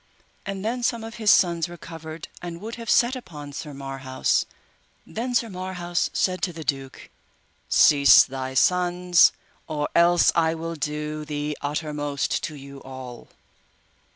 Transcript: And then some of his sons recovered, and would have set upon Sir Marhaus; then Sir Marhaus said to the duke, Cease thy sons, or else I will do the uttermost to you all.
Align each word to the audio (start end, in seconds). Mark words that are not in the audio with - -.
And 0.47 0.65
then 0.65 0.81
some 0.81 1.03
of 1.03 1.17
his 1.21 1.29
sons 1.29 1.69
recovered, 1.69 2.27
and 2.41 2.59
would 2.59 2.73
have 2.73 2.89
set 2.89 3.15
upon 3.15 3.53
Sir 3.53 3.71
Marhaus; 3.71 4.45
then 5.05 5.35
Sir 5.35 5.47
Marhaus 5.47 6.09
said 6.11 6.41
to 6.41 6.51
the 6.51 6.63
duke, 6.63 7.11
Cease 7.69 8.23
thy 8.23 8.55
sons, 8.55 9.31
or 9.67 9.87
else 9.93 10.31
I 10.33 10.55
will 10.55 10.73
do 10.73 11.23
the 11.23 11.55
uttermost 11.61 12.41
to 12.45 12.55
you 12.55 12.81
all. 12.81 13.27